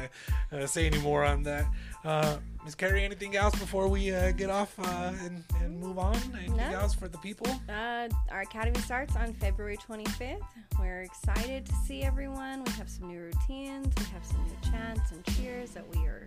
to 0.50 0.62
uh, 0.62 0.66
say 0.66 0.86
any 0.86 0.98
more 0.98 1.24
on 1.24 1.44
that. 1.44 1.66
Uh, 2.04 2.38
Miss 2.64 2.74
Kerri, 2.74 3.02
anything 3.04 3.36
else 3.36 3.54
before 3.56 3.86
we 3.86 4.12
uh, 4.12 4.32
get 4.32 4.50
off 4.50 4.74
uh, 4.80 5.12
and, 5.24 5.44
and 5.62 5.78
move 5.78 5.98
on? 5.98 6.16
Anything 6.36 6.56
No. 6.56 6.64
else 6.80 6.94
for 6.94 7.06
the 7.06 7.18
people? 7.18 7.46
Uh, 7.68 8.08
our 8.30 8.40
academy 8.40 8.80
starts 8.80 9.14
on 9.14 9.32
February 9.34 9.76
25th. 9.76 10.42
We're 10.80 11.02
excited 11.02 11.64
to 11.66 11.72
see 11.86 12.02
everyone. 12.02 12.64
We 12.64 12.72
have 12.72 12.88
some 12.90 13.06
new 13.06 13.20
routines. 13.20 13.94
We 13.98 14.04
have 14.06 14.24
some 14.24 14.44
new 14.44 14.70
chants 14.70 15.12
and 15.12 15.24
cheers 15.36 15.70
that 15.70 15.84
we 15.96 16.04
are 16.06 16.26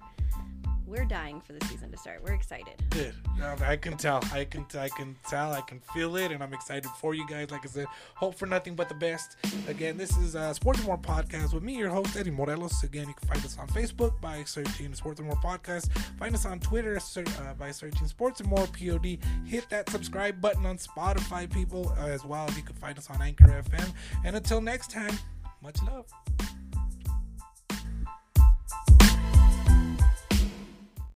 we're 0.89 1.05
dying 1.05 1.39
for 1.41 1.53
the 1.53 1.63
season 1.67 1.91
to 1.91 1.98
start. 1.98 2.22
We're 2.24 2.34
excited. 2.34 2.74
Good. 2.89 3.13
I 3.63 3.75
can 3.75 3.96
tell. 3.96 4.24
I 4.34 4.46
can. 4.46 4.65
I 4.77 4.89
can 4.89 5.15
tell. 5.29 5.53
I 5.53 5.62
can 5.62 5.79
feel 5.93 6.15
it, 6.15 6.31
and 6.31 6.41
I'm 6.43 6.53
excited 6.53 6.89
for 7.00 7.13
you 7.13 7.27
guys. 7.27 7.51
Like 7.51 7.65
I 7.65 7.69
said, 7.69 7.86
hope 8.15 8.36
for 8.36 8.46
nothing 8.46 8.75
but 8.75 8.89
the 8.89 8.96
best. 8.96 9.38
Again, 9.67 9.98
this 9.98 10.17
is 10.17 10.36
uh, 10.36 10.53
Sports 10.53 10.79
and 10.79 10.88
More 10.88 10.98
podcast 10.98 11.53
with 11.53 11.63
me, 11.63 11.77
your 11.77 11.89
host 11.89 12.17
Eddie 12.17 12.31
Morelos. 12.31 12.84
Again, 12.84 13.08
you 13.08 13.13
can 13.13 13.27
find 13.27 13.46
us 13.46 13.58
on 13.58 13.67
Facebook 13.67 14.19
by 14.19 14.43
searching 14.43 14.93
Sports 14.96 15.19
and 15.19 15.27
More 15.27 15.38
podcast. 15.38 15.91
Find 16.17 16.34
us 16.34 16.46
on 16.46 16.60
Twitter 16.60 16.98
uh, 16.98 17.53
by 17.53 17.72
searching 17.72 18.08
Sports 18.08 18.39
and 18.39 18.50
More 18.50 18.67
Pod. 18.67 19.05
Hit 19.46 19.69
that 19.69 19.89
subscribe 19.89 20.41
button 20.41 20.65
on 20.65 20.77
Spotify, 20.77 21.51
people, 21.51 21.93
uh, 22.00 22.08
as 22.08 22.25
well 22.25 22.50
you 22.55 22.63
can 22.63 22.75
find 22.75 22.98
us 22.98 23.10
on 23.10 23.22
Anchor 23.22 23.46
FM. 23.46 23.93
And 24.25 24.36
until 24.36 24.62
next 24.62 24.91
time, 24.91 25.17
much 25.62 25.77
love. 25.84 26.12